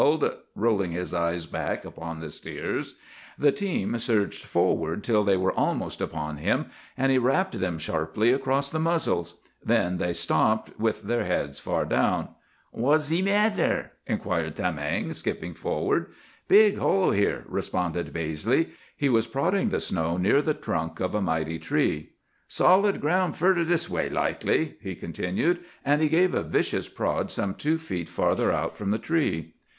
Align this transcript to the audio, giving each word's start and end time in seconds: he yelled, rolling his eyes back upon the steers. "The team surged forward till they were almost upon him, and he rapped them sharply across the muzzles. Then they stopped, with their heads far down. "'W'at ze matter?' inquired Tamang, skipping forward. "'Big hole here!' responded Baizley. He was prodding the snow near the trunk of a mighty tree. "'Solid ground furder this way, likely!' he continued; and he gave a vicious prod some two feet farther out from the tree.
he 0.01 0.07
yelled, 0.07 0.35
rolling 0.55 0.91
his 0.93 1.13
eyes 1.13 1.45
back 1.45 1.85
upon 1.85 2.19
the 2.19 2.31
steers. 2.31 2.95
"The 3.37 3.51
team 3.51 3.99
surged 3.99 4.43
forward 4.43 5.03
till 5.03 5.23
they 5.23 5.37
were 5.37 5.51
almost 5.51 6.01
upon 6.01 6.37
him, 6.37 6.71
and 6.97 7.11
he 7.11 7.19
rapped 7.19 7.59
them 7.59 7.77
sharply 7.77 8.31
across 8.31 8.71
the 8.71 8.79
muzzles. 8.79 9.41
Then 9.63 9.99
they 9.99 10.13
stopped, 10.13 10.79
with 10.79 11.03
their 11.03 11.25
heads 11.25 11.59
far 11.59 11.85
down. 11.85 12.29
"'W'at 12.73 12.99
ze 13.01 13.21
matter?' 13.21 13.91
inquired 14.07 14.55
Tamang, 14.55 15.13
skipping 15.13 15.53
forward. 15.53 16.07
"'Big 16.47 16.79
hole 16.79 17.11
here!' 17.11 17.45
responded 17.47 18.11
Baizley. 18.11 18.69
He 18.97 19.07
was 19.07 19.27
prodding 19.27 19.69
the 19.69 19.79
snow 19.79 20.17
near 20.17 20.41
the 20.41 20.55
trunk 20.55 20.99
of 20.99 21.13
a 21.13 21.21
mighty 21.21 21.59
tree. 21.59 22.13
"'Solid 22.47 23.01
ground 23.01 23.37
furder 23.37 23.63
this 23.63 23.87
way, 23.87 24.09
likely!' 24.09 24.77
he 24.81 24.95
continued; 24.95 25.59
and 25.85 26.01
he 26.01 26.09
gave 26.09 26.33
a 26.33 26.41
vicious 26.41 26.87
prod 26.89 27.29
some 27.29 27.53
two 27.53 27.77
feet 27.77 28.09
farther 28.09 28.51
out 28.51 28.75
from 28.75 28.89
the 28.89 28.97
tree. 28.97 29.53